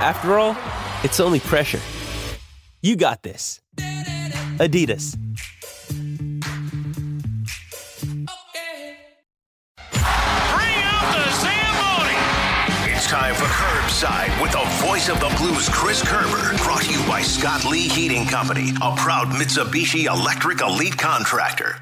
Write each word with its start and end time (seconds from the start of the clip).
After 0.00 0.38
all, 0.38 0.56
it's 1.02 1.18
only 1.18 1.40
pressure. 1.40 1.80
You 2.82 2.94
got 2.94 3.24
this. 3.24 3.60
Adidas. 4.60 5.16
It's 12.86 13.08
time 13.08 13.34
for 13.34 13.46
Kerbside 13.46 14.40
with 14.40 14.52
the 14.52 14.86
voice 14.86 15.08
of 15.08 15.18
the 15.18 15.34
blues, 15.36 15.68
Chris 15.70 16.00
Kerber. 16.08 16.56
Brought 16.62 16.82
to 16.82 16.92
you 16.92 17.04
by 17.08 17.20
Scott 17.20 17.64
Lee 17.64 17.88
Heating 17.88 18.24
Company, 18.24 18.70
a 18.80 18.94
proud 18.94 19.26
Mitsubishi 19.30 20.04
Electric 20.04 20.60
Elite 20.60 20.96
contractor. 20.96 21.74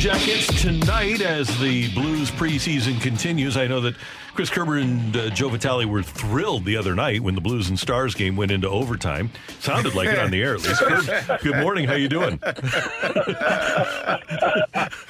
Jackets 0.00 0.62
tonight 0.62 1.20
as 1.20 1.46
the 1.60 1.92
Blues 1.92 2.30
preseason 2.30 2.98
continues. 3.02 3.58
I 3.58 3.66
know 3.66 3.82
that 3.82 3.94
Chris 4.32 4.48
Kerber 4.48 4.78
and 4.78 5.14
uh, 5.14 5.28
Joe 5.28 5.50
Vitale 5.50 5.84
were 5.84 6.02
thrilled 6.02 6.64
the 6.64 6.78
other 6.78 6.94
night 6.94 7.20
when 7.20 7.34
the 7.34 7.42
Blues 7.42 7.68
and 7.68 7.78
Stars 7.78 8.14
game 8.14 8.34
went 8.34 8.50
into 8.50 8.66
overtime. 8.66 9.28
Sounded 9.58 9.94
like 9.94 10.08
it 10.08 10.18
on 10.18 10.30
the 10.30 10.42
air 10.42 10.54
at 10.54 10.62
least. 10.62 10.80
Good, 10.80 11.40
good 11.42 11.56
morning. 11.60 11.86
How 11.86 11.96
you 11.96 12.08
doing? 12.08 12.40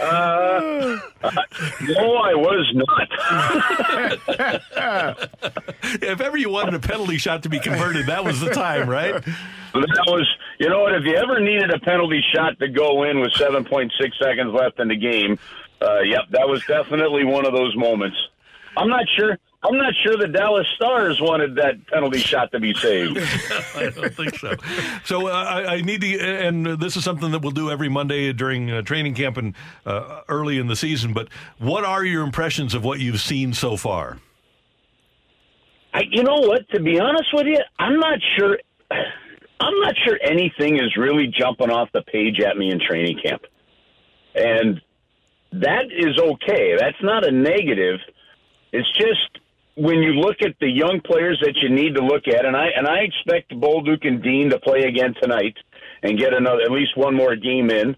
Uh, 0.00 0.98
no, 1.82 2.16
I 2.16 2.34
was 2.34 2.72
not. 2.74 3.08
if 6.02 6.20
ever 6.20 6.36
you 6.36 6.50
wanted 6.50 6.74
a 6.74 6.80
penalty 6.80 7.18
shot 7.18 7.42
to 7.44 7.48
be 7.48 7.58
converted, 7.60 8.06
that 8.06 8.24
was 8.24 8.40
the 8.40 8.50
time, 8.50 8.88
right? 8.88 9.14
That 9.72 10.04
was, 10.06 10.28
you 10.58 10.68
know 10.68 10.80
what? 10.80 10.94
If 10.94 11.04
you 11.04 11.14
ever 11.14 11.40
needed 11.40 11.70
a 11.70 11.78
penalty 11.80 12.22
shot 12.34 12.58
to 12.58 12.68
go 12.68 13.04
in 13.04 13.20
with 13.20 13.32
7.6 13.32 13.90
seconds 14.20 14.52
left 14.52 14.80
in 14.80 14.88
the 14.88 14.96
game, 14.96 15.38
uh, 15.80 16.00
yep, 16.00 16.22
that 16.30 16.48
was 16.48 16.64
definitely 16.66 17.24
one 17.24 17.46
of 17.46 17.52
those 17.52 17.74
moments. 17.76 18.16
I'm 18.76 18.88
not 18.88 19.04
sure. 19.16 19.38
I'm 19.62 19.76
not 19.76 19.92
sure 20.02 20.16
the 20.16 20.28
Dallas 20.28 20.66
Stars 20.74 21.20
wanted 21.20 21.54
that 21.56 21.86
penalty 21.88 22.18
shot 22.18 22.50
to 22.52 22.60
be 22.60 22.72
saved. 22.72 23.18
I 23.76 23.90
don't 23.90 24.14
think 24.14 24.38
so. 24.38 24.54
So 25.04 25.26
uh, 25.26 25.32
I, 25.32 25.74
I 25.74 25.80
need 25.82 26.00
to, 26.00 26.18
and 26.18 26.66
this 26.80 26.96
is 26.96 27.04
something 27.04 27.30
that 27.32 27.42
we'll 27.42 27.50
do 27.50 27.70
every 27.70 27.90
Monday 27.90 28.32
during 28.32 28.70
uh, 28.70 28.80
training 28.80 29.14
camp 29.14 29.36
and 29.36 29.54
uh, 29.84 30.22
early 30.28 30.58
in 30.58 30.66
the 30.66 30.76
season. 30.76 31.12
But 31.12 31.28
what 31.58 31.84
are 31.84 32.04
your 32.04 32.24
impressions 32.24 32.72
of 32.72 32.84
what 32.84 33.00
you've 33.00 33.20
seen 33.20 33.52
so 33.52 33.76
far? 33.76 34.18
I, 35.92 36.04
you 36.10 36.22
know 36.22 36.38
what? 36.38 36.66
To 36.70 36.80
be 36.80 36.98
honest 36.98 37.28
with 37.34 37.46
you, 37.46 37.58
I'm 37.78 37.98
not 37.98 38.18
sure. 38.38 38.58
I'm 38.90 39.80
not 39.80 39.94
sure 40.06 40.18
anything 40.24 40.76
is 40.78 40.96
really 40.96 41.26
jumping 41.26 41.68
off 41.68 41.90
the 41.92 42.00
page 42.00 42.40
at 42.40 42.56
me 42.56 42.70
in 42.70 42.80
training 42.80 43.18
camp, 43.22 43.42
and 44.34 44.80
that 45.52 45.84
is 45.90 46.18
okay. 46.18 46.76
That's 46.78 46.96
not 47.02 47.26
a 47.26 47.30
negative. 47.30 48.00
It's 48.72 48.90
just 48.96 49.39
when 49.80 50.02
you 50.02 50.12
look 50.12 50.42
at 50.42 50.56
the 50.60 50.68
young 50.68 51.00
players 51.00 51.40
that 51.42 51.56
you 51.62 51.70
need 51.70 51.94
to 51.94 52.04
look 52.04 52.28
at, 52.28 52.44
and 52.44 52.54
I 52.54 52.66
and 52.76 52.86
I 52.86 52.98
expect 52.98 53.50
Bolduc 53.50 54.06
and 54.06 54.22
Dean 54.22 54.50
to 54.50 54.58
play 54.60 54.82
again 54.82 55.14
tonight 55.20 55.56
and 56.02 56.18
get 56.18 56.34
another 56.34 56.60
at 56.60 56.70
least 56.70 56.96
one 56.96 57.14
more 57.14 57.34
game 57.34 57.70
in. 57.70 57.96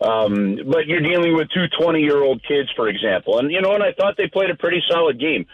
Um, 0.00 0.58
but 0.70 0.86
you're 0.86 1.00
dealing 1.00 1.34
with 1.34 1.48
two 1.50 1.66
20 1.80 2.00
year 2.00 2.22
old 2.22 2.42
kids, 2.46 2.68
for 2.76 2.88
example, 2.88 3.38
and 3.38 3.50
you 3.50 3.60
know, 3.60 3.74
and 3.74 3.82
I 3.82 3.92
thought 3.92 4.16
they 4.16 4.28
played 4.28 4.50
a 4.50 4.54
pretty 4.54 4.80
solid 4.88 5.18
game. 5.18 5.46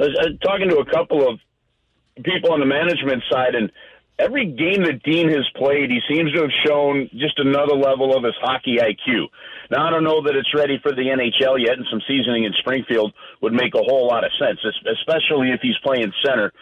I 0.00 0.04
was 0.04 0.18
uh, 0.18 0.46
talking 0.46 0.70
to 0.70 0.78
a 0.78 0.86
couple 0.86 1.28
of 1.28 1.40
people 2.22 2.52
on 2.52 2.60
the 2.60 2.66
management 2.66 3.22
side, 3.30 3.54
and 3.54 3.70
every 4.18 4.46
game 4.46 4.84
that 4.84 5.02
Dean 5.02 5.28
has 5.28 5.48
played, 5.54 5.90
he 5.90 6.00
seems 6.08 6.32
to 6.32 6.42
have 6.42 6.50
shown 6.66 7.08
just 7.14 7.38
another 7.38 7.74
level 7.74 8.16
of 8.16 8.24
his 8.24 8.34
hockey 8.40 8.78
IQ. 8.78 9.26
Now, 9.70 9.86
I 9.86 9.90
don't 9.90 10.04
know 10.04 10.22
that 10.22 10.34
it's 10.34 10.52
ready 10.54 10.78
for 10.82 10.92
the 10.92 11.02
NHL 11.02 11.62
yet, 11.64 11.76
and 11.78 11.86
some 11.90 12.00
seasoning 12.08 12.44
in 12.44 12.52
Springfield 12.54 13.12
would 13.40 13.52
make 13.52 13.74
a 13.74 13.82
whole 13.82 14.06
lot 14.06 14.24
of 14.24 14.32
sense, 14.38 14.58
especially 14.64 15.50
if 15.50 15.60
he's 15.60 15.78
playing 15.78 16.12
center. 16.24 16.52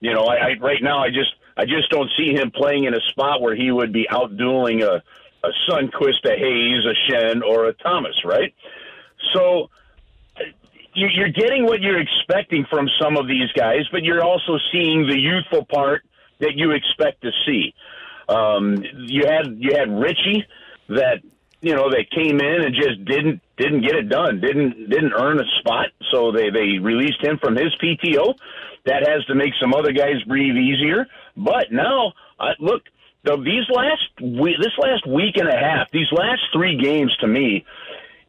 You 0.00 0.14
know, 0.14 0.24
I, 0.24 0.36
I 0.36 0.56
right 0.60 0.82
now 0.82 0.98
I 1.02 1.08
just 1.08 1.34
I 1.56 1.64
just 1.64 1.90
don't 1.90 2.10
see 2.16 2.32
him 2.32 2.50
playing 2.50 2.84
in 2.84 2.94
a 2.94 3.00
spot 3.10 3.40
where 3.40 3.54
he 3.54 3.70
would 3.70 3.92
be 3.92 4.06
outdueling 4.10 4.82
a 4.82 5.02
a 5.44 5.50
Sundqvist, 5.68 6.24
a 6.24 6.36
Hayes, 6.36 6.84
a 6.86 6.94
Schenn, 7.10 7.42
or 7.42 7.66
a 7.66 7.72
Thomas, 7.72 8.24
right? 8.24 8.54
So 9.32 9.70
you're 10.94 11.30
getting 11.30 11.64
what 11.64 11.80
you're 11.80 12.00
expecting 12.00 12.64
from 12.68 12.88
some 13.00 13.16
of 13.16 13.26
these 13.26 13.50
guys, 13.52 13.88
but 13.90 14.04
you're 14.04 14.22
also 14.22 14.58
seeing 14.70 15.06
the 15.06 15.18
youthful 15.18 15.64
part 15.64 16.04
that 16.42 16.54
you 16.54 16.72
expect 16.72 17.22
to 17.22 17.30
see. 17.46 17.74
Um, 18.28 18.84
you 19.06 19.24
had 19.26 19.56
you 19.58 19.74
had 19.74 19.90
Ritchie 19.90 20.44
that 20.88 21.22
you 21.60 21.74
know 21.74 21.88
that 21.90 22.10
came 22.10 22.40
in 22.40 22.62
and 22.62 22.74
just 22.74 23.04
didn't 23.04 23.40
didn't 23.56 23.82
get 23.82 23.94
it 23.94 24.08
done, 24.08 24.40
didn't 24.40 24.90
didn't 24.90 25.12
earn 25.12 25.40
a 25.40 25.46
spot, 25.60 25.88
so 26.10 26.30
they 26.32 26.50
they 26.50 26.78
released 26.78 27.22
him 27.22 27.38
from 27.38 27.56
his 27.56 27.74
PTO. 27.82 28.34
That 28.84 29.08
has 29.08 29.24
to 29.26 29.34
make 29.34 29.52
some 29.60 29.74
other 29.74 29.92
guys 29.92 30.22
breathe 30.26 30.56
easier. 30.56 31.06
But 31.36 31.70
now, 31.70 32.12
look, 32.58 32.82
the, 33.24 33.36
these 33.36 33.64
last 33.70 34.08
we, 34.20 34.56
this 34.60 34.76
last 34.78 35.06
week 35.06 35.36
and 35.36 35.48
a 35.48 35.56
half, 35.56 35.90
these 35.92 36.10
last 36.10 36.42
three 36.52 36.76
games 36.76 37.16
to 37.20 37.28
me 37.28 37.64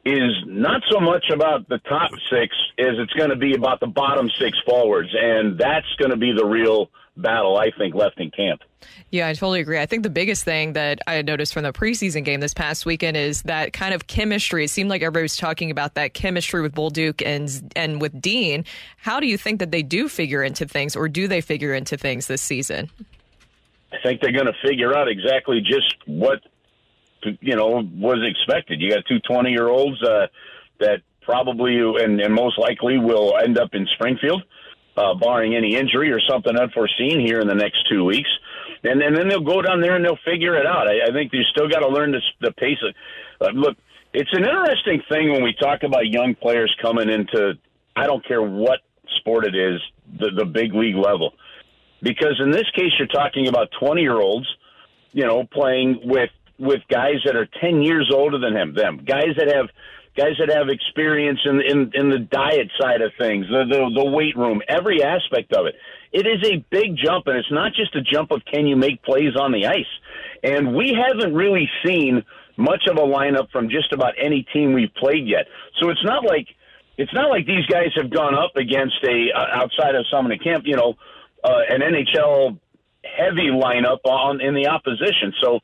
is 0.04 0.32
not 0.46 0.82
so 0.90 1.00
much 1.00 1.30
about 1.30 1.68
the 1.68 1.78
top 1.78 2.10
six 2.30 2.54
as 2.78 2.98
it's 2.98 3.12
going 3.14 3.30
to 3.30 3.36
be 3.36 3.54
about 3.54 3.80
the 3.80 3.86
bottom 3.86 4.28
six 4.38 4.58
forwards, 4.66 5.10
and 5.18 5.58
that's 5.58 5.86
going 5.98 6.10
to 6.10 6.16
be 6.16 6.32
the 6.32 6.44
real 6.44 6.90
battle 7.16 7.56
I 7.56 7.70
think 7.70 7.94
left 7.94 8.20
in 8.20 8.30
camp. 8.30 8.62
Yeah, 9.10 9.28
I 9.28 9.32
totally 9.32 9.60
agree. 9.60 9.78
I 9.78 9.86
think 9.86 10.02
the 10.02 10.10
biggest 10.10 10.44
thing 10.44 10.74
that 10.74 10.98
I 11.06 11.22
noticed 11.22 11.54
from 11.54 11.62
the 11.62 11.72
preseason 11.72 12.24
game 12.24 12.40
this 12.40 12.52
past 12.52 12.84
weekend 12.84 13.16
is 13.16 13.42
that 13.42 13.72
kind 13.72 13.94
of 13.94 14.06
chemistry. 14.08 14.64
It 14.64 14.70
seemed 14.70 14.90
like 14.90 15.02
everybody 15.02 15.22
was 15.22 15.36
talking 15.36 15.70
about 15.70 15.94
that 15.94 16.12
chemistry 16.12 16.60
with 16.60 16.74
Bolduc 16.74 17.22
and 17.24 17.72
and 17.76 18.00
with 18.00 18.20
Dean. 18.20 18.64
How 18.96 19.20
do 19.20 19.26
you 19.26 19.38
think 19.38 19.60
that 19.60 19.70
they 19.70 19.82
do 19.82 20.08
figure 20.08 20.42
into 20.42 20.66
things, 20.66 20.96
or 20.96 21.08
do 21.08 21.28
they 21.28 21.40
figure 21.40 21.72
into 21.72 21.96
things 21.96 22.26
this 22.26 22.42
season? 22.42 22.90
I 23.92 23.96
think 24.02 24.20
they're 24.20 24.32
going 24.32 24.46
to 24.46 24.68
figure 24.68 24.96
out 24.96 25.08
exactly 25.08 25.60
just 25.60 25.94
what 26.06 26.40
you 27.40 27.56
know 27.56 27.88
was 27.94 28.18
expected. 28.22 28.80
You 28.80 28.90
got 28.90 29.04
two 29.06 29.18
20 29.20 29.50
year 29.50 29.68
olds 29.68 30.02
uh, 30.02 30.26
that 30.80 31.02
probably 31.22 31.78
and, 31.78 32.20
and 32.20 32.34
most 32.34 32.58
likely 32.58 32.98
will 32.98 33.36
end 33.42 33.58
up 33.58 33.70
in 33.74 33.86
Springfield, 33.94 34.42
uh, 34.96 35.14
barring 35.14 35.54
any 35.54 35.76
injury 35.76 36.12
or 36.12 36.20
something 36.20 36.56
unforeseen 36.56 37.20
here 37.20 37.40
in 37.40 37.48
the 37.48 37.54
next 37.54 37.88
two 37.88 38.04
weeks. 38.04 38.28
And, 38.82 39.02
and 39.02 39.16
then 39.16 39.28
they'll 39.28 39.40
go 39.40 39.62
down 39.62 39.80
there 39.80 39.96
and 39.96 40.04
they'll 40.04 40.18
figure 40.26 40.56
it 40.56 40.66
out. 40.66 40.86
I, 40.86 41.08
I 41.08 41.12
think 41.12 41.32
you 41.32 41.42
still 41.44 41.68
got 41.68 41.80
to 41.80 41.88
learn 41.88 42.12
this, 42.12 42.22
the 42.40 42.52
pace 42.52 42.76
of. 42.86 42.94
Uh, 43.40 43.50
look, 43.52 43.78
it's 44.12 44.30
an 44.32 44.44
interesting 44.44 45.02
thing 45.08 45.32
when 45.32 45.42
we 45.42 45.54
talk 45.54 45.82
about 45.82 46.06
young 46.06 46.34
players 46.34 46.74
coming 46.82 47.08
into. 47.08 47.54
I 47.96 48.06
don't 48.06 48.26
care 48.26 48.42
what 48.42 48.80
sport 49.16 49.46
it 49.46 49.54
is, 49.54 49.80
the 50.18 50.30
the 50.36 50.44
big 50.44 50.74
league 50.74 50.96
level 50.96 51.34
because 52.04 52.38
in 52.38 52.50
this 52.50 52.70
case 52.76 52.92
you're 52.98 53.08
talking 53.08 53.48
about 53.48 53.68
20 53.80 54.02
year 54.02 54.20
olds 54.20 54.46
you 55.12 55.24
know 55.24 55.44
playing 55.44 56.00
with 56.04 56.30
with 56.58 56.80
guys 56.88 57.16
that 57.24 57.36
are 57.36 57.48
10 57.60 57.82
years 57.82 58.10
older 58.14 58.38
than 58.38 58.56
him 58.56 58.74
them. 58.74 59.04
Guys 59.04 59.36
that 59.36 59.52
have 59.52 59.66
guys 60.16 60.36
that 60.38 60.54
have 60.54 60.68
experience 60.68 61.40
in 61.44 61.60
in, 61.60 61.90
in 61.94 62.10
the 62.10 62.20
diet 62.20 62.70
side 62.80 63.02
of 63.02 63.10
things 63.18 63.46
the, 63.48 63.64
the 63.68 64.00
the 64.02 64.10
weight 64.10 64.36
room 64.36 64.62
every 64.68 65.02
aspect 65.02 65.52
of 65.52 65.66
it. 65.66 65.74
It 66.12 66.26
is 66.26 66.48
a 66.48 66.64
big 66.70 66.96
jump 66.96 67.26
and 67.26 67.36
it's 67.36 67.50
not 67.50 67.72
just 67.74 67.94
a 67.96 68.00
jump 68.00 68.30
of 68.30 68.42
can 68.44 68.66
you 68.66 68.76
make 68.76 69.02
plays 69.02 69.34
on 69.38 69.50
the 69.50 69.66
ice. 69.66 69.90
And 70.44 70.74
we 70.74 70.94
haven't 70.94 71.34
really 71.34 71.68
seen 71.84 72.22
much 72.56 72.86
of 72.88 72.96
a 72.98 73.06
lineup 73.06 73.50
from 73.50 73.68
just 73.68 73.92
about 73.92 74.14
any 74.16 74.46
team 74.52 74.72
we've 74.72 74.94
played 74.94 75.26
yet. 75.26 75.46
So 75.80 75.90
it's 75.90 76.04
not 76.04 76.24
like 76.24 76.46
it's 76.96 77.12
not 77.12 77.30
like 77.30 77.46
these 77.46 77.66
guys 77.66 77.90
have 77.96 78.10
gone 78.10 78.36
up 78.36 78.54
against 78.54 79.02
a 79.02 79.36
uh, 79.36 79.62
outside 79.62 79.96
of 79.96 80.06
someone 80.10 80.32
in 80.32 80.38
camp 80.38 80.64
you 80.66 80.76
know 80.76 80.94
uh, 81.42 81.60
an 81.68 81.80
NHL 81.80 82.58
heavy 83.04 83.50
lineup 83.52 83.98
on 84.04 84.40
in 84.40 84.54
the 84.54 84.68
opposition. 84.68 85.32
So 85.42 85.60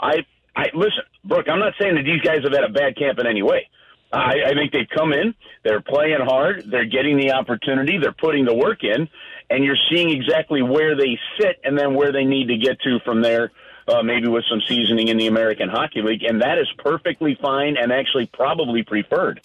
I 0.00 0.26
I 0.54 0.66
listen, 0.74 1.04
Brooke. 1.24 1.48
I'm 1.48 1.58
not 1.58 1.74
saying 1.80 1.94
that 1.94 2.04
these 2.04 2.20
guys 2.20 2.42
have 2.44 2.52
had 2.52 2.64
a 2.64 2.72
bad 2.72 2.96
camp 2.96 3.18
in 3.18 3.26
any 3.26 3.42
way. 3.42 3.68
I, 4.12 4.34
I 4.48 4.52
think 4.54 4.72
they've 4.72 4.88
come 4.94 5.12
in, 5.12 5.34
they're 5.64 5.80
playing 5.80 6.20
hard, 6.20 6.64
they're 6.70 6.84
getting 6.84 7.16
the 7.16 7.32
opportunity, 7.32 7.96
they're 7.96 8.12
putting 8.12 8.44
the 8.44 8.54
work 8.54 8.84
in, 8.84 9.08
and 9.48 9.64
you're 9.64 9.78
seeing 9.90 10.10
exactly 10.10 10.60
where 10.60 10.94
they 10.94 11.18
sit 11.40 11.60
and 11.64 11.78
then 11.78 11.94
where 11.94 12.12
they 12.12 12.24
need 12.24 12.48
to 12.48 12.58
get 12.58 12.78
to 12.82 12.98
from 13.06 13.22
there 13.22 13.50
uh, 13.88 14.02
maybe 14.02 14.28
with 14.28 14.44
some 14.50 14.60
seasoning 14.68 15.08
in 15.08 15.16
the 15.16 15.26
American 15.26 15.68
Hockey 15.68 16.02
League, 16.02 16.22
and 16.24 16.42
that 16.42 16.58
is 16.58 16.68
perfectly 16.78 17.36
fine 17.40 17.76
and 17.76 17.90
actually 17.90 18.26
probably 18.26 18.82
preferred. 18.82 19.40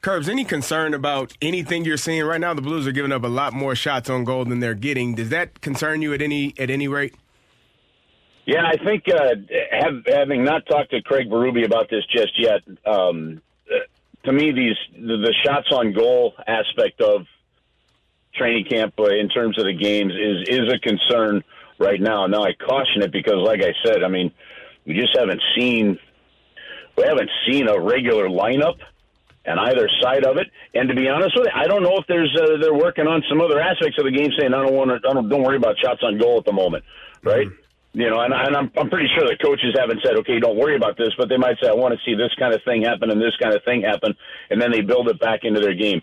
Kerbs, 0.00 0.28
any 0.28 0.44
concern 0.44 0.94
about 0.94 1.36
anything 1.42 1.84
you're 1.84 1.96
seeing 1.96 2.24
right 2.24 2.40
now? 2.40 2.54
The 2.54 2.62
Blues 2.62 2.86
are 2.86 2.92
giving 2.92 3.10
up 3.10 3.24
a 3.24 3.28
lot 3.28 3.52
more 3.52 3.74
shots 3.74 4.08
on 4.08 4.22
goal 4.22 4.44
than 4.44 4.60
they're 4.60 4.74
getting. 4.74 5.16
Does 5.16 5.30
that 5.30 5.60
concern 5.60 6.02
you 6.02 6.14
at 6.14 6.22
any 6.22 6.54
at 6.56 6.70
any 6.70 6.86
rate? 6.86 7.16
Yeah, 8.48 8.64
I 8.64 8.82
think 8.82 9.04
uh, 9.10 9.34
have, 9.70 10.06
having 10.06 10.42
not 10.42 10.64
talked 10.64 10.92
to 10.92 11.02
Craig 11.02 11.28
Berube 11.28 11.66
about 11.66 11.90
this 11.90 12.02
just 12.06 12.32
yet, 12.40 12.62
um, 12.86 13.42
uh, 13.70 13.80
to 14.24 14.32
me, 14.32 14.52
these 14.52 14.74
the, 14.94 15.18
the 15.18 15.34
shots 15.44 15.68
on 15.70 15.92
goal 15.92 16.32
aspect 16.46 17.02
of 17.02 17.26
training 18.34 18.64
camp 18.64 18.94
uh, 18.98 19.10
in 19.10 19.28
terms 19.28 19.58
of 19.58 19.66
the 19.66 19.74
games 19.74 20.14
is 20.14 20.48
is 20.48 20.72
a 20.72 20.78
concern 20.78 21.44
right 21.78 22.00
now. 22.00 22.26
Now 22.26 22.42
I 22.42 22.54
caution 22.54 23.02
it 23.02 23.12
because, 23.12 23.36
like 23.36 23.60
I 23.62 23.74
said, 23.84 24.02
I 24.02 24.08
mean, 24.08 24.32
we 24.86 24.94
just 24.94 25.14
haven't 25.14 25.42
seen 25.54 25.98
we 26.96 27.04
haven't 27.04 27.30
seen 27.46 27.68
a 27.68 27.78
regular 27.78 28.30
lineup 28.30 28.78
on 29.46 29.58
either 29.58 29.90
side 30.00 30.24
of 30.24 30.38
it. 30.38 30.46
And 30.72 30.88
to 30.88 30.94
be 30.94 31.06
honest 31.06 31.36
with 31.36 31.48
you, 31.48 31.52
I 31.54 31.66
don't 31.66 31.82
know 31.82 31.98
if 31.98 32.06
there's 32.06 32.34
uh, 32.34 32.56
they're 32.62 32.72
working 32.72 33.06
on 33.06 33.22
some 33.28 33.42
other 33.42 33.60
aspects 33.60 33.98
of 33.98 34.06
the 34.06 34.10
game, 34.10 34.30
saying 34.38 34.54
I 34.54 34.62
don't 34.62 34.74
want 34.74 34.88
to, 34.88 35.00
don't, 35.00 35.28
don't 35.28 35.42
worry 35.42 35.58
about 35.58 35.78
shots 35.78 36.00
on 36.02 36.16
goal 36.16 36.38
at 36.38 36.46
the 36.46 36.52
moment, 36.54 36.84
right? 37.22 37.46
Mm-hmm. 37.46 37.67
You 37.94 38.10
know, 38.10 38.20
and, 38.20 38.34
and 38.34 38.54
I'm 38.54 38.70
I'm 38.76 38.90
pretty 38.90 39.08
sure 39.16 39.26
the 39.26 39.36
coaches 39.42 39.74
haven't 39.76 40.00
said, 40.04 40.16
okay, 40.16 40.38
don't 40.38 40.58
worry 40.58 40.76
about 40.76 40.96
this, 40.98 41.08
but 41.16 41.28
they 41.28 41.38
might 41.38 41.56
say, 41.60 41.68
I 41.68 41.74
want 41.74 41.94
to 41.94 42.00
see 42.04 42.14
this 42.14 42.34
kind 42.38 42.54
of 42.54 42.62
thing 42.62 42.82
happen 42.82 43.10
and 43.10 43.20
this 43.20 43.34
kind 43.40 43.54
of 43.54 43.64
thing 43.64 43.82
happen, 43.82 44.14
and 44.50 44.60
then 44.60 44.70
they 44.70 44.82
build 44.82 45.08
it 45.08 45.18
back 45.18 45.40
into 45.42 45.60
their 45.60 45.74
game. 45.74 46.02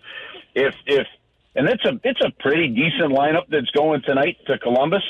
If 0.54 0.74
if 0.86 1.06
and 1.54 1.68
it's 1.68 1.84
a 1.84 1.98
it's 2.04 2.20
a 2.20 2.30
pretty 2.40 2.68
decent 2.68 3.12
lineup 3.12 3.48
that's 3.48 3.70
going 3.70 4.02
tonight 4.02 4.36
to 4.46 4.58
Columbus. 4.58 5.02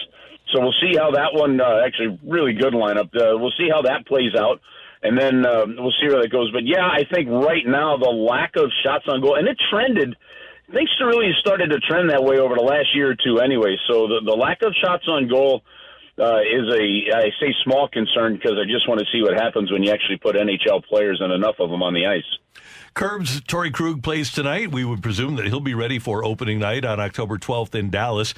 So 0.53 0.61
we'll 0.61 0.79
see 0.81 0.97
how 0.97 1.11
that 1.11 1.35
one 1.35 1.61
uh, 1.61 1.83
actually 1.85 2.21
really 2.25 2.53
good 2.53 2.73
lineup. 2.73 3.11
Uh, 3.17 3.37
we'll 3.37 3.55
see 3.59 3.69
how 3.69 3.83
that 3.83 4.07
plays 4.07 4.35
out, 4.39 4.61
and 5.03 5.19
then 5.19 5.45
uh, 5.45 5.67
we'll 5.67 5.95
see 6.01 6.07
where 6.07 6.23
that 6.23 6.31
goes. 6.31 6.53
But 6.53 6.65
yeah, 6.65 6.87
I 6.87 7.03
think 7.13 7.29
right 7.29 7.67
now 7.67 7.97
the 7.97 8.11
lack 8.11 8.55
of 8.57 8.71
shots 8.85 9.07
on 9.09 9.21
goal 9.21 9.35
and 9.35 9.49
it 9.49 9.59
trended. 9.71 10.15
Things 10.73 10.91
really 11.01 11.31
started 11.41 11.71
to 11.71 11.79
trend 11.81 12.11
that 12.11 12.23
way 12.23 12.39
over 12.39 12.55
the 12.55 12.63
last 12.63 12.95
year 12.95 13.11
or 13.11 13.17
two, 13.17 13.41
anyway. 13.41 13.77
So 13.89 14.07
the 14.07 14.21
the 14.25 14.37
lack 14.37 14.63
of 14.63 14.75
shots 14.83 15.09
on 15.09 15.27
goal 15.27 15.63
uh, 16.19 16.41
is 16.41 16.69
a 16.73 17.17
I 17.17 17.31
say 17.41 17.55
small 17.65 17.89
concern 17.89 18.35
because 18.35 18.53
I 18.59 18.65
just 18.65 18.89
want 18.89 19.01
to 19.01 19.07
see 19.13 19.23
what 19.23 19.35
happens 19.35 19.71
when 19.71 19.83
you 19.83 19.93
actually 19.93 20.17
put 20.17 20.35
NHL 20.37 20.85
players 20.85 21.21
and 21.21 21.33
enough 21.33 21.57
of 21.59 21.71
them 21.71 21.83
on 21.83 21.95
the 21.95 22.07
ice. 22.07 22.63
Kerbs, 22.95 23.43
Torey 23.43 23.73
Krug 23.73 24.03
plays 24.03 24.33
tonight. 24.33 24.73
We 24.73 24.85
would 24.85 25.03
presume 25.03 25.37
that 25.37 25.47
he'll 25.47 25.61
be 25.61 25.75
ready 25.75 25.99
for 25.99 26.25
opening 26.25 26.59
night 26.59 26.85
on 26.85 26.99
October 26.99 27.37
12th 27.37 27.75
in 27.75 27.91
Dallas. 27.91 28.33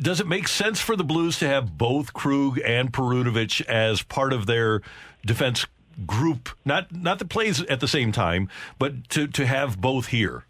Does 0.00 0.20
it 0.20 0.26
make 0.26 0.48
sense 0.48 0.80
for 0.80 0.96
the 0.96 1.04
Blues 1.04 1.38
to 1.40 1.46
have 1.46 1.76
both 1.76 2.14
Krug 2.14 2.58
and 2.60 2.92
Perunovich 2.92 3.60
as 3.66 4.02
part 4.02 4.32
of 4.32 4.46
their 4.46 4.80
defense 5.24 5.66
group? 6.06 6.48
Not 6.64 6.94
not 6.94 7.18
that 7.18 7.28
plays 7.28 7.62
at 7.62 7.80
the 7.80 7.88
same 7.88 8.12
time, 8.12 8.48
but 8.78 9.08
to 9.10 9.26
to 9.28 9.46
have 9.46 9.78
both 9.80 10.06
here. 10.08 10.44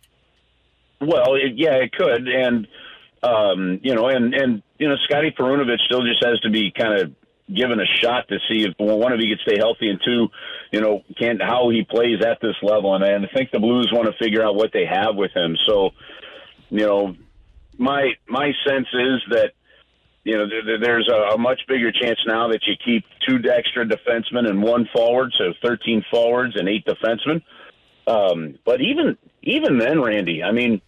Well, 1.00 1.34
it, 1.34 1.52
yeah, 1.56 1.74
it 1.74 1.92
could, 1.92 2.26
and 2.26 2.66
um, 3.22 3.80
you 3.82 3.94
know, 3.94 4.08
and 4.08 4.34
and 4.34 4.62
you 4.78 4.88
know, 4.88 4.96
Scotty 5.04 5.34
Perunovich 5.36 5.80
still 5.86 6.02
just 6.02 6.24
has 6.24 6.38
to 6.40 6.50
be 6.50 6.70
kind 6.70 7.00
of 7.00 7.14
given 7.52 7.80
a 7.80 7.86
shot 8.02 8.28
to 8.28 8.38
see 8.48 8.64
if 8.64 8.74
one 8.78 9.12
of 9.12 9.20
he 9.20 9.28
can 9.28 9.38
stay 9.46 9.56
healthy 9.58 9.88
and 9.88 10.00
two, 10.04 10.28
you 10.72 10.80
know, 10.80 11.02
can 11.18 11.38
how 11.40 11.70
he 11.70 11.84
plays 11.84 12.20
at 12.24 12.40
this 12.40 12.56
level. 12.62 12.94
And, 12.94 13.04
and 13.04 13.24
I 13.24 13.28
think 13.32 13.50
the 13.52 13.60
Blues 13.60 13.90
want 13.92 14.06
to 14.06 14.24
figure 14.24 14.44
out 14.44 14.56
what 14.56 14.72
they 14.72 14.84
have 14.84 15.14
with 15.14 15.30
him. 15.34 15.56
So, 15.66 15.90
you 16.70 16.86
know, 16.86 17.14
my 17.78 18.12
my 18.28 18.52
sense 18.66 18.88
is 18.92 19.22
that 19.30 19.52
you 20.24 20.36
know 20.36 20.46
there, 20.48 20.78
there's 20.80 21.08
a, 21.08 21.34
a 21.34 21.38
much 21.38 21.60
bigger 21.68 21.92
chance 21.92 22.18
now 22.26 22.48
that 22.48 22.60
you 22.66 22.74
keep 22.84 23.04
two 23.26 23.38
extra 23.48 23.86
defensemen 23.86 24.48
and 24.48 24.62
one 24.62 24.88
forward, 24.94 25.32
so 25.36 25.52
13 25.62 26.04
forwards 26.10 26.56
and 26.56 26.68
eight 26.68 26.84
defensemen. 26.84 27.42
Um, 28.06 28.58
but 28.64 28.80
even 28.80 29.16
even 29.42 29.78
then, 29.78 30.00
Randy, 30.00 30.42
I 30.42 30.52
mean, 30.52 30.80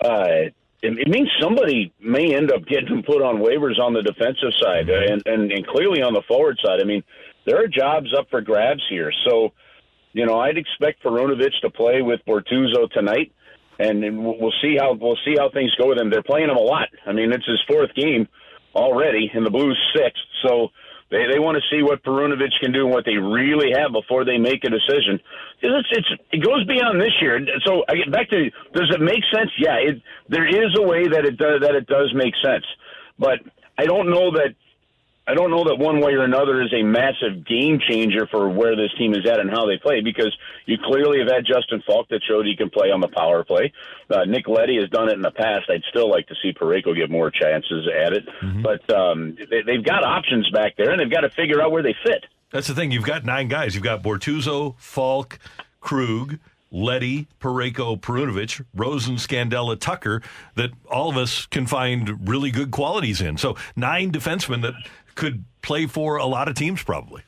uh, 0.00 0.50
it, 0.82 0.98
it 0.98 1.08
means 1.08 1.28
somebody 1.40 1.92
may 2.00 2.34
end 2.34 2.52
up 2.52 2.64
getting 2.66 3.02
put 3.02 3.22
on 3.22 3.38
waivers 3.38 3.78
on 3.78 3.92
the 3.92 4.02
defensive 4.02 4.52
side 4.60 4.86
mm-hmm. 4.86 5.12
and, 5.12 5.22
and, 5.26 5.52
and 5.52 5.66
clearly 5.66 6.02
on 6.02 6.14
the 6.14 6.22
forward 6.28 6.58
side. 6.64 6.80
I 6.80 6.84
mean, 6.84 7.02
there 7.46 7.62
are 7.62 7.68
jobs 7.68 8.14
up 8.16 8.28
for 8.30 8.40
grabs 8.40 8.82
here. 8.88 9.12
So, 9.26 9.52
you 10.12 10.26
know, 10.26 10.38
I'd 10.38 10.58
expect 10.58 11.02
Perunovich 11.02 11.60
to 11.62 11.70
play 11.70 12.02
with 12.02 12.20
Bortuzzo 12.26 12.90
tonight, 12.90 13.32
and 13.78 14.24
we'll 14.24 14.52
see 14.62 14.76
how 14.78 14.94
we'll 14.94 15.18
see 15.24 15.34
how 15.38 15.50
things 15.50 15.74
go 15.76 15.88
with 15.88 15.98
him. 15.98 16.10
They're 16.10 16.22
playing 16.22 16.50
him 16.50 16.56
a 16.56 16.60
lot. 16.60 16.88
I 17.06 17.12
mean, 17.12 17.32
it's 17.32 17.46
his 17.46 17.62
fourth 17.68 17.94
game 17.94 18.28
already, 18.74 19.30
and 19.32 19.46
the 19.46 19.50
Blues 19.50 19.78
sixth. 19.94 20.22
So 20.42 20.68
they 21.10 21.24
they 21.32 21.38
want 21.38 21.56
to 21.56 21.64
see 21.70 21.82
what 21.82 22.02
Perunovich 22.04 22.58
can 22.60 22.72
do 22.72 22.84
and 22.84 22.90
what 22.90 23.04
they 23.04 23.16
really 23.16 23.72
have 23.72 23.92
before 23.92 24.24
they 24.24 24.38
make 24.38 24.64
a 24.64 24.70
decision. 24.70 25.20
It's, 25.60 25.88
it's 25.92 26.08
it 26.32 26.44
goes 26.44 26.64
beyond 26.66 27.00
this 27.00 27.16
year. 27.20 27.40
So 27.64 27.84
I 27.88 27.94
get 27.96 28.12
back 28.12 28.28
to 28.30 28.50
does 28.74 28.90
it 28.94 29.00
make 29.00 29.24
sense? 29.32 29.50
Yeah, 29.58 29.76
it 29.76 30.02
there 30.28 30.46
is 30.46 30.76
a 30.78 30.82
way 30.82 31.08
that 31.08 31.24
it 31.24 31.36
does 31.36 31.60
that 31.62 31.74
it 31.74 31.86
does 31.86 32.12
make 32.14 32.34
sense, 32.44 32.64
but 33.18 33.40
I 33.78 33.84
don't 33.86 34.10
know 34.10 34.30
that 34.32 34.54
I 35.28 35.34
don't 35.34 35.50
know 35.50 35.62
that 35.64 35.76
one 35.78 36.00
way 36.00 36.12
or 36.12 36.24
another 36.24 36.62
is 36.62 36.72
a 36.72 36.82
massive 36.82 37.46
game 37.46 37.78
changer 37.86 38.26
for 38.30 38.48
where 38.48 38.74
this 38.74 38.90
team 38.96 39.12
is 39.12 39.26
at 39.28 39.38
and 39.38 39.50
how 39.50 39.66
they 39.66 39.76
play 39.76 40.00
because 40.00 40.34
you 40.64 40.78
clearly 40.82 41.18
have 41.18 41.28
had 41.28 41.44
Justin 41.44 41.82
Falk 41.86 42.08
that 42.08 42.22
showed 42.26 42.46
he 42.46 42.56
can 42.56 42.70
play 42.70 42.90
on 42.90 43.00
the 43.00 43.08
power 43.08 43.44
play. 43.44 43.70
Uh, 44.08 44.24
Nick 44.24 44.48
Leddy 44.48 44.76
has 44.80 44.88
done 44.88 45.10
it 45.10 45.12
in 45.12 45.20
the 45.20 45.30
past. 45.30 45.68
I'd 45.68 45.82
still 45.90 46.08
like 46.10 46.26
to 46.28 46.34
see 46.42 46.54
Parayko 46.54 46.96
get 46.96 47.10
more 47.10 47.30
chances 47.30 47.86
at 47.94 48.14
it, 48.14 48.24
mm-hmm. 48.42 48.62
but 48.62 48.90
um, 48.90 49.36
they, 49.50 49.60
they've 49.60 49.84
got 49.84 50.02
options 50.02 50.48
back 50.50 50.78
there 50.78 50.92
and 50.92 51.00
they've 51.00 51.12
got 51.12 51.20
to 51.20 51.30
figure 51.30 51.60
out 51.60 51.72
where 51.72 51.82
they 51.82 51.94
fit. 52.02 52.24
That's 52.50 52.66
the 52.66 52.74
thing. 52.74 52.90
You've 52.90 53.04
got 53.04 53.26
nine 53.26 53.48
guys. 53.48 53.74
You've 53.74 53.84
got 53.84 54.02
Bortuzzo, 54.02 54.76
Falk, 54.78 55.38
Krug, 55.80 56.38
Letty, 56.70 57.26
Parayko, 57.40 58.00
Perunovich, 58.00 58.64
Rosen, 58.74 59.16
Scandella, 59.16 59.78
Tucker 59.78 60.22
that 60.54 60.70
all 60.90 61.10
of 61.10 61.16
us 61.16 61.46
can 61.46 61.66
find 61.66 62.28
really 62.28 62.50
good 62.50 62.70
qualities 62.70 63.20
in. 63.20 63.36
So 63.36 63.56
nine 63.76 64.10
defensemen 64.10 64.62
that 64.62 64.74
could 65.18 65.44
play 65.62 65.86
for 65.86 66.16
a 66.16 66.26
lot 66.26 66.48
of 66.48 66.54
teams 66.54 66.82
probably. 66.82 67.22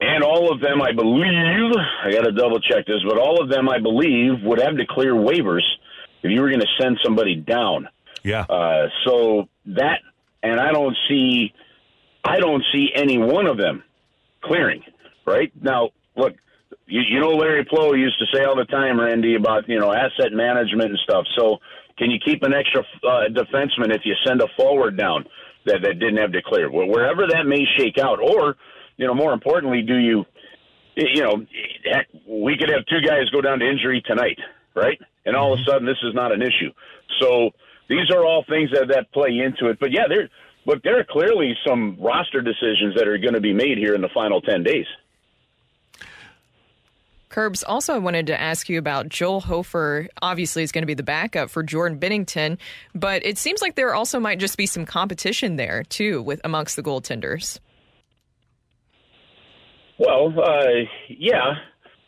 And 0.00 0.22
all 0.22 0.52
of 0.52 0.60
them, 0.60 0.82
I 0.82 0.92
believe, 0.92 1.72
I 2.04 2.10
got 2.10 2.24
to 2.24 2.32
double 2.32 2.60
check 2.60 2.84
this, 2.84 3.00
but 3.08 3.16
all 3.16 3.40
of 3.40 3.48
them, 3.48 3.68
I 3.68 3.78
believe, 3.78 4.42
would 4.42 4.60
have 4.60 4.76
to 4.76 4.84
clear 4.86 5.14
waivers 5.14 5.62
if 6.22 6.30
you 6.30 6.42
were 6.42 6.48
going 6.48 6.60
to 6.60 6.82
send 6.82 6.98
somebody 7.02 7.36
down. 7.36 7.88
Yeah. 8.22 8.42
Uh, 8.42 8.88
so 9.06 9.48
that, 9.66 10.00
and 10.42 10.60
I 10.60 10.72
don't 10.72 10.96
see, 11.08 11.54
I 12.24 12.40
don't 12.40 12.62
see 12.72 12.90
any 12.94 13.18
one 13.18 13.46
of 13.46 13.56
them 13.56 13.84
clearing. 14.42 14.82
Right 15.26 15.52
now, 15.62 15.90
look, 16.16 16.34
you, 16.86 17.00
you 17.00 17.20
know, 17.20 17.30
Larry 17.30 17.64
Pleau 17.64 17.94
used 17.94 18.18
to 18.18 18.26
say 18.36 18.44
all 18.44 18.56
the 18.56 18.66
time, 18.66 19.00
Randy, 19.00 19.36
about 19.36 19.68
you 19.68 19.78
know 19.78 19.92
asset 19.92 20.32
management 20.32 20.90
and 20.90 20.98
stuff. 20.98 21.24
So, 21.38 21.58
can 21.96 22.10
you 22.10 22.18
keep 22.22 22.42
an 22.42 22.52
extra 22.52 22.82
uh, 22.82 23.28
defenseman 23.30 23.94
if 23.94 24.02
you 24.04 24.14
send 24.26 24.42
a 24.42 24.48
forward 24.56 24.98
down? 24.98 25.24
That, 25.66 25.82
that 25.82 25.98
didn't 25.98 26.18
have 26.18 26.32
declared. 26.32 26.72
Well, 26.72 26.88
wherever 26.88 27.26
that 27.28 27.46
may 27.46 27.64
shake 27.78 27.98
out, 27.98 28.20
or 28.20 28.56
you 28.96 29.06
know, 29.06 29.14
more 29.14 29.32
importantly, 29.32 29.82
do 29.82 29.96
you, 29.96 30.24
you 30.96 31.22
know, 31.22 31.44
heck, 31.84 32.06
we 32.28 32.56
could 32.56 32.70
have 32.70 32.86
two 32.86 33.00
guys 33.06 33.28
go 33.30 33.40
down 33.40 33.58
to 33.58 33.68
injury 33.68 34.02
tonight, 34.06 34.38
right? 34.74 34.98
And 35.26 35.34
all 35.34 35.52
of 35.52 35.58
a 35.58 35.62
mm-hmm. 35.62 35.70
sudden, 35.70 35.86
this 35.86 35.98
is 36.04 36.14
not 36.14 36.32
an 36.32 36.42
issue. 36.42 36.70
So 37.20 37.50
these 37.88 38.10
are 38.12 38.24
all 38.24 38.44
things 38.48 38.70
that 38.72 38.88
that 38.88 39.12
play 39.12 39.30
into 39.44 39.70
it. 39.70 39.78
But 39.80 39.92
yeah, 39.92 40.04
there, 40.08 40.28
look, 40.66 40.82
there 40.82 40.98
are 40.98 41.04
clearly 41.08 41.54
some 41.66 41.96
roster 42.00 42.40
decisions 42.40 42.94
that 42.96 43.08
are 43.08 43.18
going 43.18 43.34
to 43.34 43.40
be 43.40 43.52
made 43.52 43.78
here 43.78 43.94
in 43.94 44.00
the 44.00 44.10
final 44.14 44.40
ten 44.40 44.62
days. 44.62 44.86
Kerbs, 47.34 47.64
also 47.66 47.94
I 47.94 47.98
wanted 47.98 48.28
to 48.28 48.40
ask 48.40 48.68
you 48.68 48.78
about 48.78 49.08
Joel 49.08 49.40
Hofer. 49.40 50.08
Obviously, 50.22 50.62
is 50.62 50.70
going 50.70 50.82
to 50.82 50.86
be 50.86 50.94
the 50.94 51.02
backup 51.02 51.50
for 51.50 51.64
Jordan 51.64 51.98
Binnington, 51.98 52.58
but 52.94 53.26
it 53.26 53.38
seems 53.38 53.60
like 53.60 53.74
there 53.74 53.92
also 53.92 54.20
might 54.20 54.38
just 54.38 54.56
be 54.56 54.66
some 54.66 54.86
competition 54.86 55.56
there 55.56 55.82
too, 55.82 56.22
with 56.22 56.40
amongst 56.44 56.76
the 56.76 56.82
goaltenders. 56.82 57.58
Well, 59.98 60.32
uh, 60.40 60.86
yeah. 61.08 61.54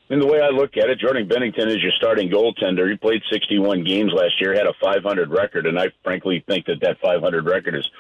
I 0.09 0.15
mean, 0.15 0.21
the 0.21 0.29
way 0.29 0.41
I 0.41 0.51
look 0.51 0.77
at 0.77 0.91
it, 0.91 1.01
Jordan 1.01 1.29
Binnington 1.29 1.67
is 1.67 1.83
your 1.83 1.91
starting 1.97 2.31
goaltender. 2.31 2.89
He 2.89 2.97
played 2.97 3.23
61 3.33 3.83
games 3.83 4.13
last 4.15 4.41
year, 4.41 4.55
had 4.55 4.69
a 4.69 4.75
500 4.81 5.31
record, 5.31 5.67
and 5.67 5.77
I 5.77 5.87
frankly 6.05 6.45
think 6.47 6.67
that 6.67 6.81
that 6.83 7.01
500 7.01 7.45
record 7.45 7.75
is 7.75 7.91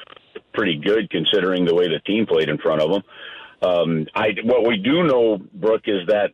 pretty 0.54 0.76
good 0.76 1.10
considering 1.10 1.64
the 1.64 1.74
way 1.74 1.88
the 1.88 1.98
team 2.06 2.24
played 2.24 2.48
in 2.48 2.58
front 2.58 2.82
of 2.82 2.90
him. 2.92 3.02
Um, 3.62 4.06
I 4.14 4.28
what 4.44 4.64
we 4.64 4.76
do 4.76 5.02
know, 5.02 5.38
Brooke, 5.54 5.88
is 5.88 6.06
that 6.06 6.30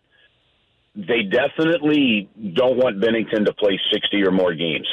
they 0.94 1.22
definitely 1.22 2.28
don't 2.54 2.76
want 2.76 3.00
Binnington 3.00 3.46
to 3.46 3.54
play 3.54 3.80
60 3.92 4.22
or 4.24 4.30
more 4.30 4.54
games. 4.54 4.86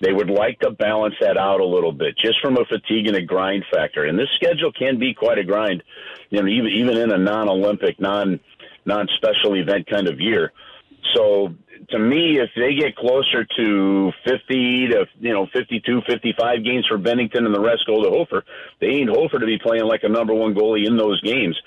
They 0.00 0.12
would 0.12 0.30
like 0.30 0.60
to 0.60 0.70
balance 0.70 1.14
that 1.20 1.36
out 1.36 1.60
a 1.60 1.66
little 1.66 1.92
bit, 1.92 2.16
just 2.16 2.40
from 2.40 2.56
a 2.56 2.64
fatigue 2.64 3.08
and 3.08 3.16
a 3.16 3.22
grind 3.22 3.64
factor. 3.72 4.04
And 4.04 4.18
this 4.18 4.28
schedule 4.36 4.72
can 4.72 4.98
be 4.98 5.12
quite 5.12 5.38
a 5.38 5.44
grind, 5.44 5.82
you 6.30 6.40
know, 6.40 6.48
even 6.48 6.70
even 6.70 6.96
in 6.96 7.10
a 7.10 7.18
non-Olympic, 7.18 8.00
non 8.00 8.38
non-special 8.86 9.54
event 9.54 9.88
kind 9.88 10.08
of 10.08 10.20
year. 10.20 10.52
So 11.14 11.54
to 11.90 11.98
me, 11.98 12.38
if 12.38 12.50
they 12.56 12.74
get 12.74 12.96
closer 12.96 13.44
to 13.44 14.12
50 14.24 14.88
to, 14.88 15.06
you 15.20 15.32
know, 15.32 15.46
52, 15.52 16.02
55 16.08 16.64
games 16.64 16.86
for 16.86 16.98
Binnington 16.98 17.44
and 17.44 17.54
the 17.54 17.60
rest 17.60 17.84
go 17.86 18.02
to 18.02 18.10
Hofer, 18.10 18.44
they 18.80 18.88
need 18.88 19.08
Hofer 19.08 19.38
to 19.38 19.46
be 19.46 19.58
playing 19.58 19.84
like 19.84 20.02
a 20.04 20.08
number 20.08 20.34
one 20.34 20.54
goalie 20.54 20.86
in 20.86 20.96
those 20.96 21.20
games. 21.22 21.58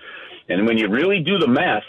And 0.48 0.66
when 0.66 0.78
you 0.78 0.90
really 0.90 1.22
do 1.22 1.38
the 1.38 1.48
math, 1.48 1.84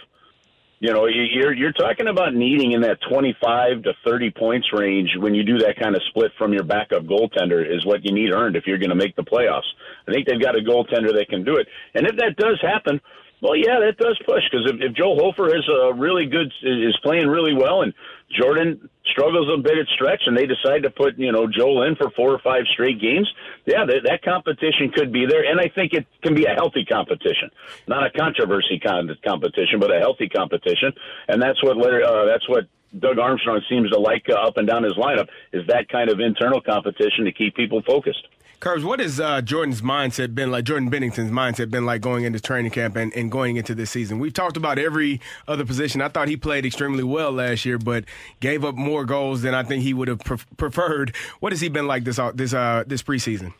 you 0.83 0.93
know, 0.93 1.07
you're 1.07 1.55
you're 1.55 1.73
talking 1.73 2.09
about 2.09 2.35
needing 2.35 2.73
in 2.73 2.81
that 2.81 2.99
25 3.09 3.85
to 3.85 3.93
30 4.05 4.33
points 4.33 4.67
range 4.73 5.11
when 5.17 5.33
you 5.33 5.45
do 5.45 5.59
that 5.59 5.79
kind 5.79 5.95
of 5.95 6.03
split 6.09 6.33
from 6.37 6.53
your 6.53 6.65
backup 6.65 7.05
goaltender 7.05 7.65
is 7.65 7.87
what 7.87 8.05
you 8.05 8.13
need 8.13 8.33
earned 8.33 8.57
if 8.57 8.67
you're 8.67 8.79
going 8.79 8.91
to 8.91 8.97
make 8.97 9.15
the 9.15 9.23
playoffs. 9.23 9.71
I 10.09 10.13
think 10.13 10.27
they've 10.27 10.43
got 10.43 10.57
a 10.57 10.61
goaltender 10.61 11.15
that 11.15 11.27
can 11.31 11.45
do 11.45 11.55
it, 11.59 11.69
and 11.95 12.05
if 12.05 12.17
that 12.17 12.35
does 12.37 12.61
happen, 12.61 13.01
well, 13.43 13.57
yeah, 13.57 13.81
that 13.81 13.99
does 13.99 14.17
push 14.25 14.45
because 14.49 14.71
if, 14.71 14.81
if 14.81 14.95
Joe 14.95 15.17
Hofer 15.19 15.55
is 15.55 15.69
a 15.69 15.93
really 15.93 16.27
good 16.27 16.53
is 16.63 16.97
playing 17.03 17.27
really 17.27 17.55
well, 17.55 17.83
and 17.83 17.93
Jordan 18.31 18.89
struggles 19.11 19.51
a 19.53 19.61
bit 19.61 19.79
at 19.79 19.87
stretch, 19.89 20.23
and 20.27 20.37
they 20.37 20.47
decide 20.47 20.85
to 20.85 20.91
put 20.91 21.19
you 21.19 21.33
know 21.33 21.49
Joel 21.49 21.83
in 21.83 21.97
for 21.97 22.11
four 22.11 22.31
or 22.31 22.39
five 22.39 22.65
straight 22.73 23.01
games, 23.01 23.29
yeah, 23.67 23.85
that, 23.85 24.03
that 24.05 24.23
competition 24.23 24.93
could 24.95 25.13
be 25.13 25.27
there, 25.27 25.43
and 25.43 25.59
I 25.59 25.69
think 25.75 25.93
it 25.93 26.07
can 26.23 26.37
be 26.37 26.45
a 26.45 26.55
healthy 26.55 26.85
competition, 26.85 27.51
not 27.89 28.07
a 28.07 28.11
controversy 28.17 28.79
kind 28.79 29.11
of 29.11 29.21
competition, 29.23 29.81
but 29.81 29.91
a 29.91 29.99
healthy 29.99 30.29
competition, 30.29 30.93
and 31.27 31.43
that's 31.43 31.61
what 31.65 31.77
uh, 31.77 32.25
that's 32.27 32.49
what 32.49 32.69
Doug 32.97 33.19
Armstrong 33.19 33.61
seems 33.69 33.91
to 33.91 33.99
like 33.99 34.27
uh, 34.29 34.35
up 34.35 34.57
and 34.57 34.69
down 34.69 34.85
his 34.85 34.95
lineup 34.95 35.29
is 35.53 35.67
that 35.67 35.89
kind 35.89 36.11
of 36.11 36.21
internal 36.21 36.61
competition 36.61 37.25
to 37.25 37.33
keep 37.33 37.57
people 37.57 37.83
focused. 37.83 38.29
Kerbs, 38.63 38.85
what 38.85 39.01
has 39.01 39.19
uh, 39.19 39.43
Jordan's 39.43 39.83
mindset 39.83 40.37
been 40.37 40.53
like? 40.53 40.63
Jordan 40.65 40.89
Binnington's 40.89 41.33
mindset 41.33 41.69
been 41.69 41.85
like 41.85 42.01
going 42.01 42.23
into 42.23 42.39
training 42.39 42.71
camp 42.71 42.95
and, 42.95 43.13
and 43.13 43.29
going 43.29 43.57
into 43.57 43.75
this 43.75 43.91
season? 43.91 44.21
We've 44.21 44.33
talked 44.33 44.57
about 44.57 44.79
every 44.79 45.21
other 45.49 45.65
position. 45.65 46.01
I 46.01 46.09
thought 46.09 46.29
he 46.29 46.37
played 46.37 46.65
extremely 46.65 47.03
well 47.03 47.33
last 47.33 47.65
year, 47.65 47.77
but 47.77 48.05
gave 48.39 48.65
up 48.65 48.77
more 48.77 49.05
goals 49.05 49.43
than 49.43 49.53
I 49.53 49.65
think 49.65 49.83
he 49.83 49.93
would 49.93 50.07
have 50.07 50.21
pre- 50.21 50.39
preferred. 50.57 51.13
What 51.41 51.51
has 51.51 51.61
he 51.61 51.71
been 51.71 51.89
like 51.89 52.05
this 52.05 52.21
uh, 52.21 52.31
this 52.33 52.55
uh, 52.55 52.85
this 52.87 53.03
preseason? 53.03 53.53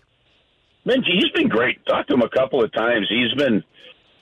Man, 0.85 1.03
he's 1.03 1.31
been 1.31 1.49
great. 1.49 1.85
Talked 1.85 2.11
to 2.11 2.15
him 2.15 2.23
a 2.23 2.29
couple 2.29 2.63
of 2.63 2.73
times. 2.73 3.09
He's 3.09 3.35
been 3.35 3.65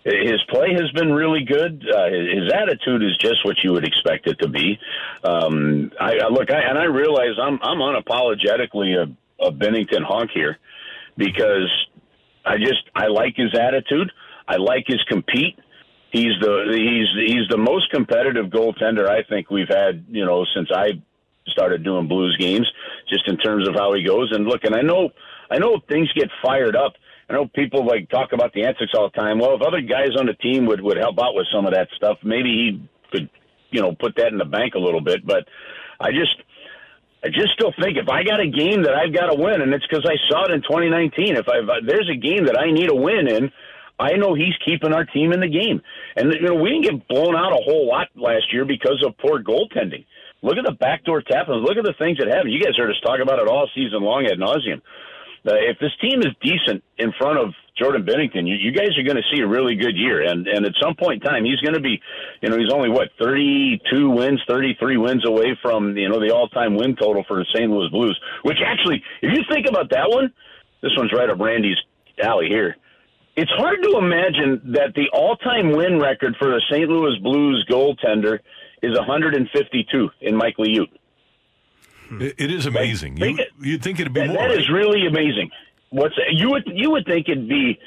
his 0.04 0.42
play 0.48 0.72
has 0.72 0.90
been 0.92 1.12
really 1.12 1.44
good. 1.44 1.86
Uh, 1.86 2.06
his 2.06 2.50
attitude 2.54 3.02
is 3.02 3.18
just 3.18 3.44
what 3.44 3.56
you 3.62 3.72
would 3.72 3.86
expect 3.86 4.26
it 4.26 4.38
to 4.38 4.48
be. 4.48 4.78
Um, 5.22 5.92
I, 6.00 6.20
I 6.24 6.28
look, 6.28 6.50
I, 6.50 6.60
and 6.60 6.78
I 6.78 6.84
realize 6.84 7.36
I'm 7.38 7.58
I'm 7.62 7.78
unapologetically 7.78 8.96
a, 8.96 9.12
a 9.40 9.50
Binnington 9.50 10.02
honk 10.02 10.30
here 10.32 10.58
because 11.16 11.70
I 12.44 12.56
just 12.58 12.82
I 12.94 13.06
like 13.06 13.34
his 13.36 13.54
attitude. 13.54 14.10
I 14.48 14.56
like 14.56 14.84
his 14.86 15.02
compete. 15.08 15.58
He's 16.10 16.32
the 16.40 16.64
he's 16.72 17.32
he's 17.32 17.48
the 17.48 17.58
most 17.58 17.90
competitive 17.90 18.46
goaltender 18.46 19.08
I 19.08 19.22
think 19.22 19.50
we've 19.50 19.68
had, 19.68 20.04
you 20.08 20.24
know, 20.24 20.44
since 20.54 20.68
I 20.74 21.00
started 21.48 21.84
doing 21.84 22.08
Blues 22.08 22.36
games, 22.38 22.70
just 23.08 23.28
in 23.28 23.36
terms 23.36 23.68
of 23.68 23.74
how 23.74 23.92
he 23.94 24.02
goes. 24.02 24.32
And 24.32 24.46
look, 24.46 24.64
and 24.64 24.74
I 24.74 24.82
know 24.82 25.10
I 25.50 25.58
know 25.58 25.80
things 25.88 26.12
get 26.14 26.28
fired 26.42 26.76
up. 26.76 26.94
I 27.28 27.34
know 27.34 27.46
people 27.46 27.86
like 27.86 28.08
talk 28.08 28.32
about 28.32 28.52
the 28.54 28.64
antics 28.64 28.92
all 28.94 29.08
the 29.08 29.20
time. 29.20 29.38
Well, 29.38 29.54
if 29.54 29.62
other 29.62 29.80
guys 29.80 30.16
on 30.18 30.26
the 30.26 30.34
team 30.34 30.66
would 30.66 30.80
would 30.80 30.96
help 30.96 31.18
out 31.20 31.34
with 31.34 31.46
some 31.52 31.66
of 31.66 31.72
that 31.74 31.88
stuff, 31.96 32.18
maybe 32.24 32.48
he 32.48 32.88
could, 33.12 33.30
you 33.70 33.80
know, 33.80 33.94
put 33.94 34.16
that 34.16 34.32
in 34.32 34.38
the 34.38 34.44
bank 34.44 34.74
a 34.74 34.80
little 34.80 35.00
bit. 35.00 35.24
But 35.24 35.46
I 36.00 36.10
just 36.10 36.42
I 37.22 37.28
just 37.28 37.52
still 37.52 37.72
think 37.80 37.98
if 37.98 38.08
I 38.08 38.24
got 38.24 38.40
a 38.40 38.48
game 38.48 38.82
that 38.84 38.94
I've 38.96 39.12
got 39.12 39.28
to 39.28 39.36
win, 39.36 39.60
and 39.60 39.74
it's 39.74 39.86
because 39.86 40.08
I 40.08 40.16
saw 40.28 40.48
it 40.48 40.52
in 40.52 40.62
2019. 40.62 41.36
If 41.36 41.48
I 41.48 41.60
there's 41.84 42.08
a 42.08 42.16
game 42.16 42.46
that 42.46 42.58
I 42.58 42.72
need 42.72 42.90
a 42.90 42.94
win 42.94 43.28
in, 43.28 43.52
I 44.00 44.16
know 44.16 44.32
he's 44.32 44.56
keeping 44.64 44.94
our 44.94 45.04
team 45.04 45.32
in 45.32 45.40
the 45.40 45.48
game. 45.48 45.82
And 46.16 46.32
you 46.32 46.48
know 46.48 46.54
we 46.54 46.70
didn't 46.70 46.84
get 46.84 47.08
blown 47.08 47.36
out 47.36 47.52
a 47.52 47.60
whole 47.60 47.86
lot 47.86 48.08
last 48.16 48.52
year 48.52 48.64
because 48.64 49.04
of 49.06 49.18
poor 49.18 49.42
goaltending. 49.42 50.06
Look 50.42 50.56
at 50.56 50.64
the 50.64 50.72
backdoor 50.72 51.20
tapping. 51.20 51.60
Look 51.60 51.76
at 51.76 51.84
the 51.84 51.94
things 51.98 52.16
that 52.18 52.28
happen. 52.28 52.50
You 52.50 52.64
guys 52.64 52.76
heard 52.76 52.88
us 52.88 53.00
talk 53.04 53.20
about 53.20 53.38
it 53.38 53.48
all 53.48 53.68
season 53.74 54.00
long 54.00 54.24
ad 54.24 54.38
nauseum. 54.38 54.80
Uh, 55.44 55.56
if 55.56 55.78
this 55.78 55.92
team 56.00 56.20
is 56.20 56.32
decent 56.40 56.82
in 56.98 57.12
front 57.18 57.38
of 57.38 57.52
Jordan 57.80 58.04
Binnington, 58.04 58.46
you, 58.46 58.54
you 58.54 58.72
guys 58.72 58.90
are 58.98 59.02
going 59.02 59.16
to 59.16 59.34
see 59.34 59.40
a 59.40 59.46
really 59.46 59.74
good 59.74 59.96
year. 59.96 60.22
And 60.22 60.46
and 60.46 60.66
at 60.66 60.72
some 60.80 60.94
point 60.94 61.22
in 61.22 61.28
time, 61.28 61.44
he's 61.44 61.60
going 61.60 61.74
to 61.74 61.80
be, 61.80 62.00
you 62.42 62.50
know, 62.50 62.58
he's 62.58 62.72
only 62.72 62.90
what 62.90 63.08
32 63.18 64.10
wins, 64.10 64.40
33 64.46 64.98
wins 64.98 65.26
away 65.26 65.58
from 65.62 65.96
you 65.96 66.08
know 66.08 66.20
the 66.20 66.34
all-time 66.34 66.76
win 66.76 66.94
total 66.94 67.24
for 67.26 67.38
the 67.38 67.46
St. 67.54 67.70
Louis 67.70 67.88
Blues. 67.90 68.18
Which 68.42 68.58
actually, 68.64 69.02
if 69.22 69.32
you 69.32 69.42
think 69.50 69.66
about 69.66 69.90
that 69.90 70.10
one, 70.10 70.32
this 70.82 70.92
one's 70.96 71.12
right 71.12 71.30
up 71.30 71.40
Randy's 71.40 71.78
alley 72.22 72.48
here. 72.48 72.76
It's 73.36 73.50
hard 73.52 73.82
to 73.82 73.96
imagine 73.96 74.72
that 74.72 74.94
the 74.94 75.08
all-time 75.14 75.72
win 75.72 75.98
record 75.98 76.36
for 76.38 76.48
the 76.48 76.60
St. 76.70 76.88
Louis 76.88 77.16
Blues 77.22 77.64
goaltender 77.70 78.40
is 78.82 78.98
152 78.98 80.10
in 80.20 80.36
Mike 80.36 80.56
Liut. 80.58 80.88
It 82.18 82.50
is 82.50 82.66
amazing. 82.66 83.18
you, 83.18 83.36
would 83.72 83.82
think 83.82 84.00
it'd 84.00 84.12
be 84.12 84.20
that, 84.20 84.28
more. 84.28 84.36
That 84.38 84.48
right? 84.48 84.58
is 84.58 84.68
really 84.68 85.06
amazing. 85.06 85.50
What's 85.90 86.14
you 86.30 86.50
would 86.50 86.64
you 86.66 86.90
would 86.90 87.04
think 87.06 87.28
it'd 87.28 87.48
be. 87.48 87.78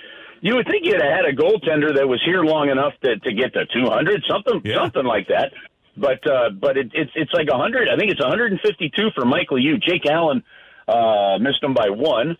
You 0.41 0.55
would 0.55 0.67
think 0.67 0.85
you'd 0.85 1.01
have 1.01 1.09
had 1.11 1.25
a 1.25 1.33
goaltender 1.33 1.95
that 1.95 2.05
was 2.05 2.21
here 2.25 2.43
long 2.43 2.69
enough 2.69 2.91
to, 3.01 3.17
to 3.17 3.33
get 3.33 3.53
to 3.53 3.65
200, 3.65 4.25
something 4.29 4.61
Yeah. 4.65 4.75
something 4.75 5.05
like 5.05 5.29
that. 5.29 5.53
But 5.95 6.27
uh, 6.29 6.49
but 6.49 6.75
it, 6.77 6.91
it's 6.93 7.11
it's 7.15 7.31
like 7.33 7.49
100. 7.49 7.87
I 7.87 7.95
think 7.95 8.11
it's 8.11 8.19
152 8.19 9.11
for 9.15 9.23
Mike 9.25 9.47
Liut. 9.51 9.81
Jake 9.81 10.05
Allen 10.05 10.43
uh, 10.87 11.37
missed 11.39 11.63
him 11.63 11.73
by 11.73 11.89
one. 11.89 12.35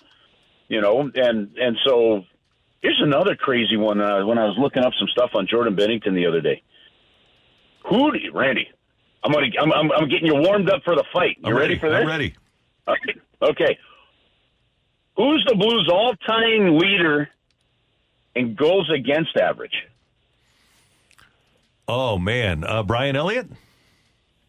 You 0.67 0.82
know, 0.82 1.10
and 1.15 1.55
and 1.58 1.77
so 1.86 2.25
here's 2.82 3.00
another 3.01 3.36
crazy 3.36 3.77
one. 3.77 4.01
Uh, 4.01 4.25
when 4.25 4.38
I 4.38 4.46
was 4.46 4.58
looking 4.58 4.84
up 4.84 4.93
some 5.00 5.08
stuff 5.08 5.32
on 5.36 5.48
Jordan 5.48 5.75
Binnington 5.75 6.13
the 6.13 6.25
other 6.25 6.41
day, 6.41 6.62
who 7.89 8.12
do 8.12 8.17
you, 8.17 8.32
Randy? 8.34 8.67
I'm 9.24 9.32
gonna 9.32 9.48
I'm, 9.62 9.72
I'm 9.72 9.91
I'm 9.91 10.10
getting 10.10 10.25
you 10.25 10.36
warmed 10.36 10.70
up 10.70 10.84
for 10.84 10.96
the 10.96 11.05
fight. 11.13 11.38
You 11.39 11.51
I'm 11.51 11.55
ready, 11.58 11.79
for 11.79 11.89
this? 11.89 12.00
I'm 12.01 12.08
ready. 12.08 12.34
Okay. 12.88 13.20
okay. 13.41 13.77
Who's 15.15 15.46
the 15.48 15.55
Blues' 15.55 15.89
all-time 15.91 16.77
leader 16.77 17.29
in 18.36 18.55
goals 18.55 18.89
against 18.89 19.38
average? 19.38 19.86
Oh 21.88 22.17
man, 22.17 22.63
uh, 22.63 22.82
Brian 22.84 23.15
Elliott, 23.15 23.48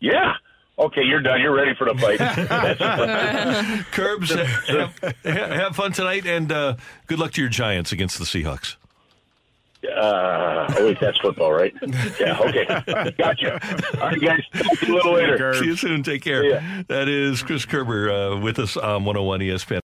Yeah. 0.01 0.35
Okay, 0.77 1.03
you're 1.05 1.21
done. 1.21 1.41
You're 1.41 1.55
ready 1.55 1.73
for 1.77 1.85
the 1.85 1.95
fight. 2.01 2.19
Kerbs. 3.93 4.35
have, 5.25 5.53
have 5.53 5.77
fun 5.77 5.93
tonight, 5.93 6.27
and 6.27 6.51
uh, 6.51 6.75
good 7.07 7.21
luck 7.21 7.31
to 7.33 7.41
your 7.41 7.49
Giants 7.51 7.93
against 7.93 8.19
the 8.19 8.25
Seahawks. 8.25 8.75
uh, 9.85 10.67
oh 10.77 10.85
wait, 10.87 10.99
that's 11.01 11.17
football, 11.19 11.53
right? 11.53 11.73
Yeah. 12.19 12.39
Okay. 12.41 12.65
Gotcha. 13.19 13.61
All 14.01 14.09
right, 14.09 14.21
guys. 14.21 14.43
Talk 14.53 14.79
to 14.81 14.87
you 14.87 14.95
a 14.95 14.97
little 14.97 15.13
later. 15.13 15.55
See 15.55 15.67
you 15.67 15.77
soon. 15.77 16.03
Take 16.03 16.23
care. 16.23 16.85
That 16.89 17.09
is 17.09 17.43
Chris 17.45 17.65
Kerber 17.65 18.11
uh, 18.11 18.41
with 18.41 18.59
us 18.59 18.77
on 18.77 19.05
101 19.05 19.41
ESPN. 19.41 19.81